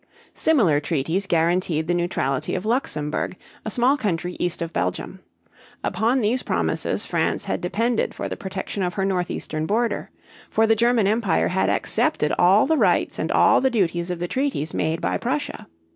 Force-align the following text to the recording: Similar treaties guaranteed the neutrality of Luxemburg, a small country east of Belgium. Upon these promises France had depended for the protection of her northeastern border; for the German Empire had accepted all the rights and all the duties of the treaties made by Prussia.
Similar 0.33 0.79
treaties 0.79 1.27
guaranteed 1.27 1.87
the 1.87 1.93
neutrality 1.93 2.55
of 2.55 2.65
Luxemburg, 2.65 3.37
a 3.63 3.69
small 3.69 3.97
country 3.97 4.35
east 4.39 4.63
of 4.63 4.73
Belgium. 4.73 5.19
Upon 5.83 6.21
these 6.21 6.41
promises 6.41 7.05
France 7.05 7.45
had 7.45 7.61
depended 7.61 8.15
for 8.15 8.27
the 8.27 8.35
protection 8.35 8.81
of 8.81 8.95
her 8.95 9.05
northeastern 9.05 9.67
border; 9.67 10.09
for 10.49 10.65
the 10.65 10.75
German 10.75 11.05
Empire 11.05 11.49
had 11.49 11.69
accepted 11.69 12.33
all 12.39 12.65
the 12.65 12.77
rights 12.77 13.19
and 13.19 13.31
all 13.31 13.61
the 13.61 13.69
duties 13.69 14.09
of 14.09 14.17
the 14.17 14.27
treaties 14.27 14.73
made 14.73 15.01
by 15.01 15.19
Prussia. 15.19 15.67